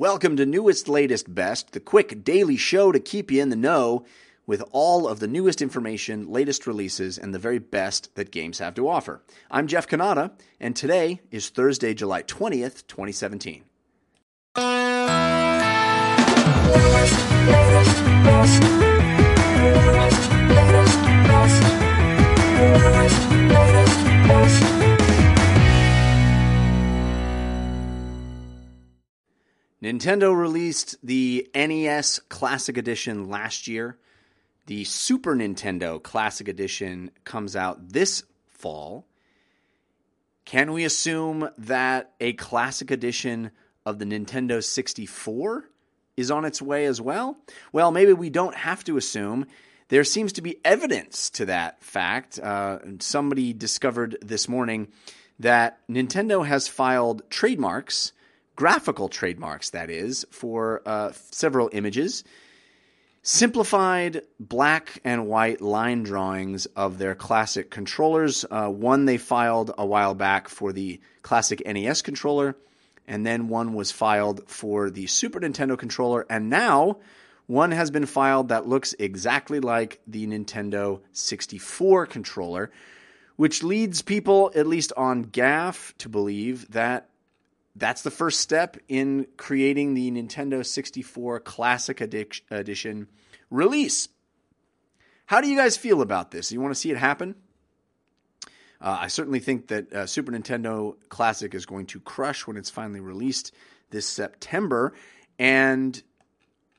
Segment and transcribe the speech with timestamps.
[0.00, 4.06] Welcome to Newest, Latest, Best, the quick daily show to keep you in the know
[4.46, 8.76] with all of the newest information, latest releases, and the very best that games have
[8.76, 9.24] to offer.
[9.50, 10.30] I'm Jeff Cannata,
[10.60, 13.64] and today is Thursday, July 20th, 2017.
[29.88, 33.96] Nintendo released the NES Classic Edition last year.
[34.66, 39.06] The Super Nintendo Classic Edition comes out this fall.
[40.44, 43.50] Can we assume that a Classic Edition
[43.86, 45.70] of the Nintendo 64
[46.18, 47.38] is on its way as well?
[47.72, 49.46] Well, maybe we don't have to assume.
[49.88, 52.38] There seems to be evidence to that fact.
[52.38, 54.88] Uh, somebody discovered this morning
[55.38, 58.12] that Nintendo has filed trademarks
[58.58, 62.24] graphical trademarks, that is, for uh, several images,
[63.22, 68.44] simplified black and white line drawings of their classic controllers.
[68.50, 72.56] Uh, one they filed a while back for the classic NES controller,
[73.06, 76.98] and then one was filed for the Super Nintendo controller, and now
[77.46, 82.72] one has been filed that looks exactly like the Nintendo 64 controller,
[83.36, 87.08] which leads people, at least on GAF, to believe that
[87.78, 93.08] that's the first step in creating the Nintendo 64 Classic Edition
[93.50, 94.08] release.
[95.26, 96.50] How do you guys feel about this?
[96.50, 97.34] You want to see it happen?
[98.80, 102.70] Uh, I certainly think that uh, Super Nintendo Classic is going to crush when it's
[102.70, 103.54] finally released
[103.90, 104.94] this September.
[105.38, 106.00] And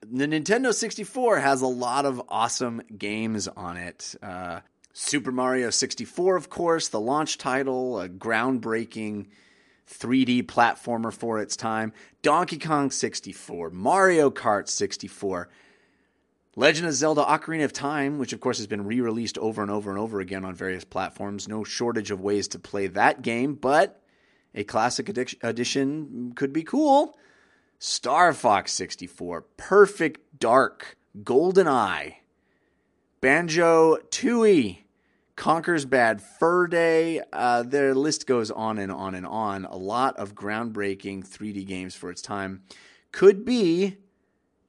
[0.00, 4.14] the Nintendo 64 has a lot of awesome games on it.
[4.22, 4.60] Uh,
[4.92, 9.26] Super Mario 64, of course, the launch title, a groundbreaking
[9.88, 11.92] 3D platformer for its time,
[12.22, 15.48] Donkey Kong 64, Mario Kart 64,
[16.56, 19.70] Legend of Zelda Ocarina of Time, which of course has been re released over and
[19.70, 21.46] over and over again on various platforms.
[21.46, 24.02] No shortage of ways to play that game, but
[24.54, 27.18] a classic edition could be cool.
[27.78, 32.20] Star Fox 64, Perfect Dark, Golden Eye,
[33.20, 34.78] Banjo Tooie,
[35.36, 37.20] Conker's Bad Fur Day.
[37.32, 39.66] Uh, their list goes on and on and on.
[39.66, 42.62] A lot of groundbreaking 3D games for its time.
[43.12, 43.98] Could be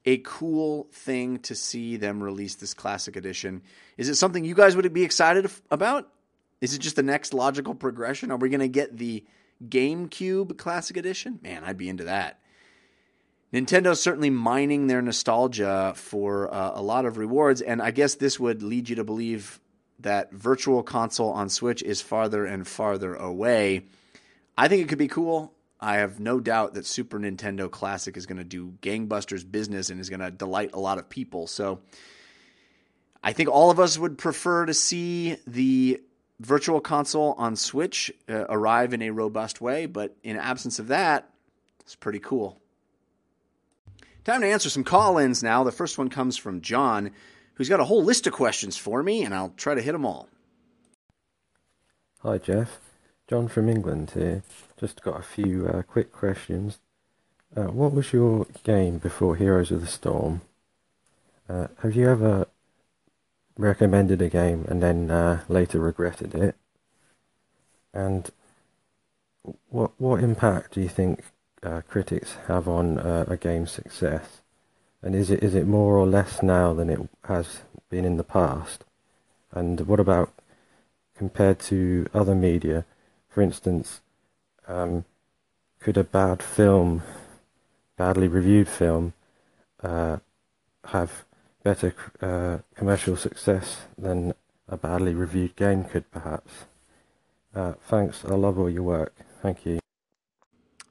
[0.04, 3.62] a cool thing to see them release this classic edition.
[3.96, 6.10] Is it something you guys would be excited about?
[6.60, 8.30] Is it just the next logical progression?
[8.30, 9.24] Are we going to get the
[9.66, 11.40] GameCube Classic Edition?
[11.42, 12.40] Man, I'd be into that.
[13.52, 18.38] Nintendo's certainly mining their nostalgia for uh, a lot of rewards, and I guess this
[18.38, 19.60] would lead you to believe
[20.00, 23.84] that virtual console on Switch is farther and farther away.
[24.56, 25.52] I think it could be cool.
[25.80, 30.00] I have no doubt that Super Nintendo Classic is going to do gangbusters business and
[30.00, 31.46] is going to delight a lot of people.
[31.46, 31.80] So
[33.22, 36.00] I think all of us would prefer to see the
[36.40, 41.30] virtual console on Switch uh, arrive in a robust way, but in absence of that,
[41.80, 42.60] it's pretty cool.
[44.24, 45.64] Time to answer some call ins now.
[45.64, 47.12] The first one comes from John
[47.58, 50.06] who's got a whole list of questions for me, and I'll try to hit them
[50.06, 50.28] all.
[52.22, 52.78] Hi, Jeff.
[53.28, 54.42] John from England here.
[54.78, 56.78] Just got a few uh, quick questions.
[57.54, 60.40] Uh, what was your game before Heroes of the Storm?
[61.48, 62.46] Uh, have you ever
[63.56, 66.54] recommended a game and then uh, later regretted it?
[67.92, 68.30] And
[69.68, 71.24] what what impact do you think
[71.62, 74.42] uh, critics have on uh, a game's success?
[75.02, 78.24] And is it is it more or less now than it has been in the
[78.24, 78.84] past?
[79.52, 80.32] And what about
[81.16, 82.84] compared to other media?
[83.28, 84.00] For instance,
[84.66, 85.04] um,
[85.80, 87.02] could a bad film,
[87.96, 89.12] badly reviewed film,
[89.82, 90.18] uh,
[90.86, 91.24] have
[91.62, 94.34] better uh, commercial success than
[94.68, 96.64] a badly reviewed game could, perhaps?
[97.54, 98.24] Uh, thanks.
[98.24, 99.14] I love all your work.
[99.42, 99.78] Thank you.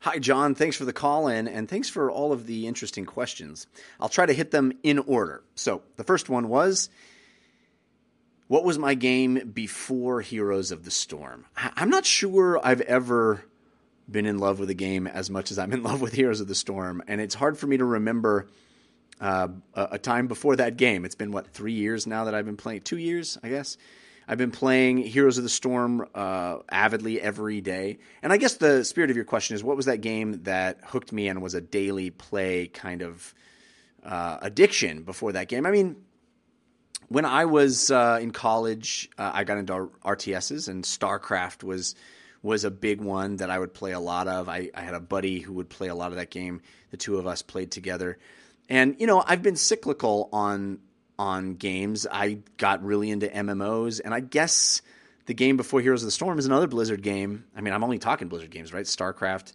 [0.07, 0.55] Hi, John.
[0.55, 3.67] Thanks for the call in and thanks for all of the interesting questions.
[3.99, 5.43] I'll try to hit them in order.
[5.55, 6.89] So, the first one was
[8.47, 11.43] What was my game before Heroes of the Storm?
[11.57, 13.43] I'm not sure I've ever
[14.09, 16.47] been in love with a game as much as I'm in love with Heroes of
[16.47, 18.47] the Storm, and it's hard for me to remember
[19.19, 21.03] uh, a time before that game.
[21.03, 22.83] It's been, what, three years now that I've been playing?
[22.83, 23.75] Two years, I guess.
[24.27, 27.99] I've been playing Heroes of the Storm uh, avidly every day.
[28.21, 31.13] And I guess the spirit of your question is what was that game that hooked
[31.13, 33.33] me and was a daily play kind of
[34.03, 35.65] uh, addiction before that game?
[35.65, 35.95] I mean,
[37.07, 41.95] when I was uh, in college, uh, I got into RTSs, and StarCraft was
[42.43, 44.47] was a big one that I would play a lot of.
[44.47, 46.61] I, I had a buddy who would play a lot of that game.
[46.91, 48.19] The two of us played together.
[48.69, 50.79] And, you know, I've been cyclical on
[51.19, 52.05] on games.
[52.09, 54.81] I got really into MMOs, and I guess
[55.25, 57.45] the game before Heroes of the Storm is another Blizzard game.
[57.55, 58.85] I mean, I'm only talking Blizzard games, right?
[58.85, 59.53] StarCraft.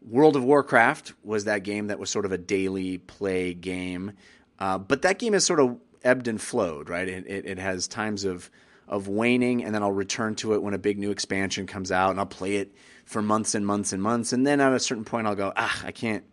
[0.00, 4.12] World of Warcraft was that game that was sort of a daily play game.
[4.58, 7.08] Uh, but that game has sort of ebbed and flowed, right?
[7.08, 8.50] It, it, it has times of
[8.86, 12.10] of waning, and then I'll return to it when a big new expansion comes out,
[12.10, 12.74] and I'll play it
[13.04, 15.82] for months and months and months, and then at a certain point I'll go, ah,
[15.84, 16.24] I can't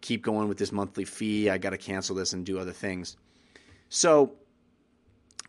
[0.00, 1.48] keep going with this monthly fee.
[1.48, 3.16] I got to cancel this and do other things.
[3.88, 4.32] So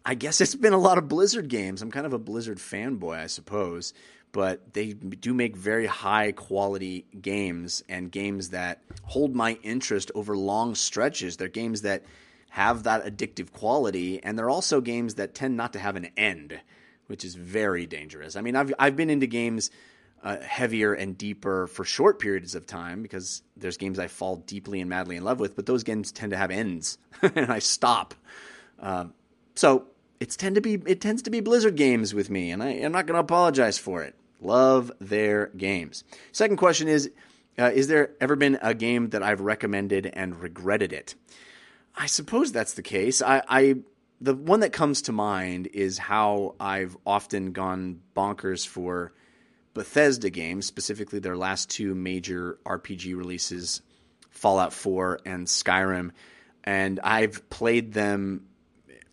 [0.06, 1.82] I guess it's been a lot of Blizzard games.
[1.82, 3.94] I'm kind of a Blizzard fanboy, I suppose,
[4.32, 10.38] but they do make very high quality games and games that hold my interest over
[10.38, 11.38] long stretches.
[11.38, 12.04] They're games that
[12.50, 16.60] have that addictive quality, and they're also games that tend not to have an end,
[17.08, 18.36] which is very dangerous.
[18.36, 19.72] I mean, I've I've been into games
[20.24, 24.82] uh, heavier and deeper for short periods of time because there's games I fall deeply
[24.82, 28.14] and madly in love with, but those games tend to have ends, and I stop.
[28.80, 29.06] Uh,
[29.56, 29.86] so
[30.20, 32.92] it's tend to be it tends to be Blizzard games with me, and I, am
[32.92, 34.16] not going to apologize for it.
[34.42, 36.04] Love their games.
[36.32, 37.10] Second question is:
[37.58, 41.16] uh, Is there ever been a game that I've recommended and regretted it?
[41.96, 43.22] I suppose that's the case.
[43.22, 43.76] I, I
[44.22, 49.14] the one that comes to mind is how I've often gone bonkers for
[49.78, 53.84] Bethesda games, specifically their last two major RPG releases,
[54.32, 56.12] Fallout 4 and Skyrim.
[56.64, 58.48] And I've played them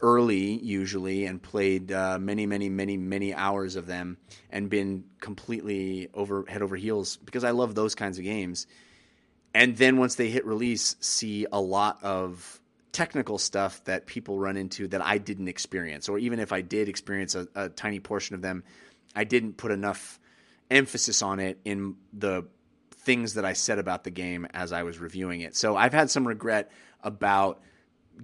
[0.01, 4.17] early, usually, and played uh, many, many, many, many hours of them
[4.49, 8.67] and been completely over head over heels because I love those kinds of games.
[9.53, 12.59] And then once they hit release, see a lot of
[12.91, 16.89] technical stuff that people run into that I didn't experience, or even if I did
[16.89, 18.65] experience a, a tiny portion of them,
[19.15, 20.19] I didn't put enough
[20.71, 22.47] emphasis on it in the
[22.93, 25.55] things that I said about the game as I was reviewing it.
[25.55, 26.71] So I've had some regret
[27.03, 27.61] about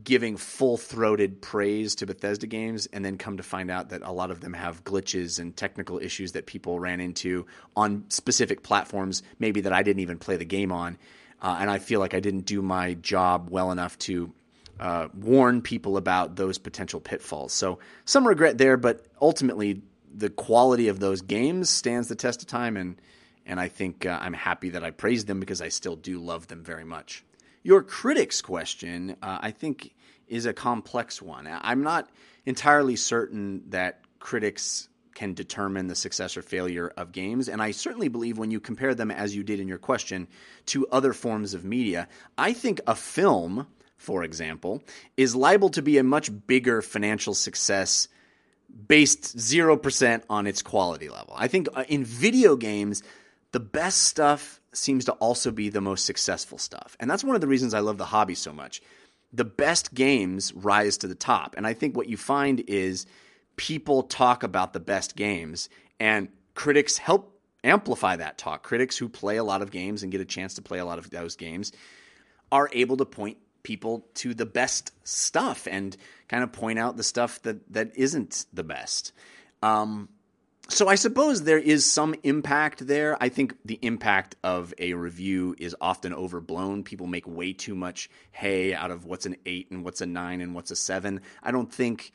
[0.05, 4.13] giving full throated praise to Bethesda games and then come to find out that a
[4.13, 7.47] lot of them have glitches and technical issues that people ran into
[7.77, 10.97] on specific platforms, maybe that I didn't even play the game on.
[11.43, 14.33] Uh, and I feel like I didn't do my job well enough to
[14.79, 17.53] uh, warn people about those potential pitfalls.
[17.53, 19.83] So some regret there, but ultimately
[20.15, 23.01] the quality of those games stands the test of time, and
[23.47, 26.47] and I think uh, I'm happy that I praised them because I still do love
[26.49, 27.25] them very much.
[27.63, 29.95] Your critics question, uh, I think,
[30.29, 31.49] is a complex one.
[31.51, 32.09] I'm not
[32.47, 37.49] entirely certain that critics can determine the success or failure of games.
[37.49, 40.29] And I certainly believe when you compare them, as you did in your question,
[40.67, 42.09] to other forms of media,
[42.39, 43.67] I think a film
[44.01, 44.83] for example,
[45.19, 48.09] is liable to be a much bigger financial success
[48.89, 51.35] based 0% on its quality level.
[51.37, 53.03] I think uh, in video games,
[53.53, 56.97] the best stuff seems to also be the most successful stuff.
[57.01, 58.81] And that's one of the reasons I love the hobby so much.
[59.33, 61.55] The best games rise to the top.
[61.57, 63.07] And I think what you find is
[63.57, 65.69] people talk about the best games
[65.99, 68.63] and critics help amplify that talk.
[68.63, 70.99] Critics who play a lot of games and get a chance to play a lot
[70.99, 71.73] of those games
[72.51, 75.97] are able to point people to the best stuff and
[76.29, 79.13] kind of point out the stuff that that isn't the best.
[79.63, 80.09] Um,
[80.71, 83.17] so I suppose there is some impact there.
[83.21, 86.85] I think the impact of a review is often overblown.
[86.85, 90.41] People make way too much hay out of what's an eight and what's a nine
[90.41, 91.23] and what's a seven.
[91.43, 92.13] I don't think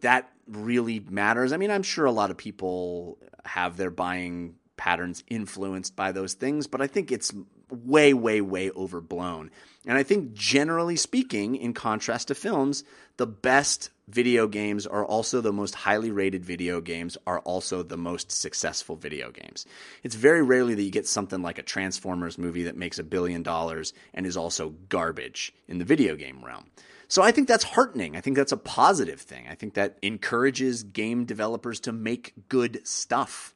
[0.00, 1.52] that really matters.
[1.52, 6.34] I mean, I'm sure a lot of people have their buying patterns influenced by those
[6.34, 7.32] things, but I think it's
[7.70, 9.50] way, way, way overblown.
[9.86, 12.84] And I think, generally speaking, in contrast to films,
[13.16, 17.96] the best video games are also the most highly rated video games, are also the
[17.96, 19.66] most successful video games.
[20.02, 23.42] It's very rarely that you get something like a Transformers movie that makes a billion
[23.42, 26.66] dollars and is also garbage in the video game realm.
[27.08, 28.16] So I think that's heartening.
[28.16, 29.46] I think that's a positive thing.
[29.48, 33.54] I think that encourages game developers to make good stuff.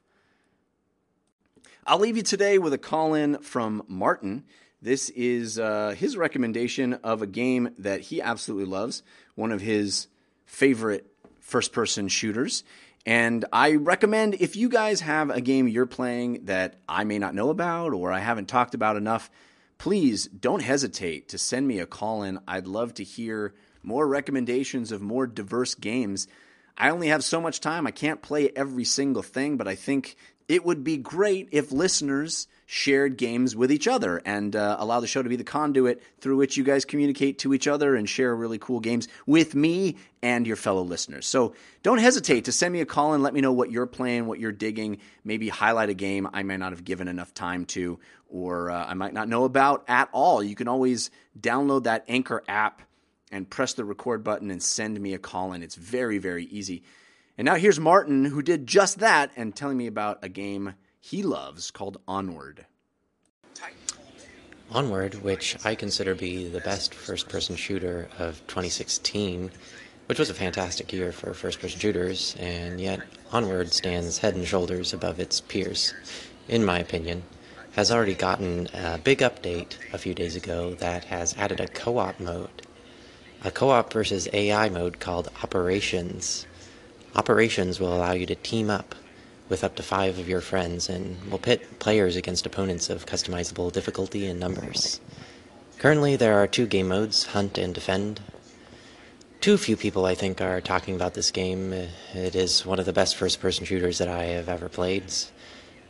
[1.87, 4.43] I'll leave you today with a call in from Martin.
[4.83, 9.01] This is uh, his recommendation of a game that he absolutely loves,
[9.33, 10.07] one of his
[10.45, 12.63] favorite first person shooters.
[13.03, 17.33] And I recommend if you guys have a game you're playing that I may not
[17.33, 19.31] know about or I haven't talked about enough,
[19.79, 22.39] please don't hesitate to send me a call in.
[22.47, 26.27] I'd love to hear more recommendations of more diverse games
[26.77, 27.85] I only have so much time.
[27.85, 30.15] I can't play every single thing, but I think
[30.47, 35.07] it would be great if listeners shared games with each other and uh, allow the
[35.07, 38.33] show to be the conduit through which you guys communicate to each other and share
[38.33, 41.25] really cool games with me and your fellow listeners.
[41.25, 44.25] So don't hesitate to send me a call and let me know what you're playing,
[44.25, 47.99] what you're digging, maybe highlight a game I may not have given enough time to
[48.29, 50.41] or uh, I might not know about at all.
[50.41, 52.81] You can always download that Anchor app
[53.31, 56.83] and press the record button and send me a call and It's very, very easy.
[57.41, 61.23] And now here's Martin, who did just that and telling me about a game he
[61.23, 62.67] loves called Onward.
[64.69, 69.49] Onward, which I consider to be the best first person shooter of 2016,
[70.05, 74.45] which was a fantastic year for first person shooters, and yet Onward stands head and
[74.45, 75.95] shoulders above its peers,
[76.47, 77.23] in my opinion,
[77.71, 81.97] has already gotten a big update a few days ago that has added a co
[81.97, 82.67] op mode.
[83.43, 86.45] A co op versus AI mode called Operations.
[87.15, 88.95] Operations will allow you to team up
[89.49, 93.71] with up to five of your friends and will pit players against opponents of customizable
[93.71, 95.01] difficulty and numbers.
[95.77, 98.21] Currently, there are two game modes Hunt and Defend.
[99.41, 101.73] Too few people, I think, are talking about this game.
[101.73, 105.11] It is one of the best first person shooters that I have ever played.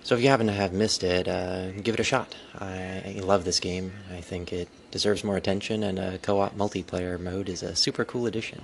[0.04, 2.34] So if you happen to have missed it, uh, give it a shot.
[2.60, 3.92] I love this game.
[4.12, 8.06] I think it deserves more attention, and a co op multiplayer mode is a super
[8.06, 8.62] cool addition.